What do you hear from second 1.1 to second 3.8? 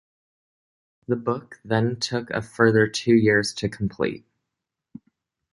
book then took a further two years to